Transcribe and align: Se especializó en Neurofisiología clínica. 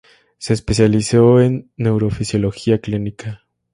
Se 0.39 0.53
especializó 0.53 1.39
en 1.41 1.69
Neurofisiología 1.77 2.79
clínica. 2.81 3.45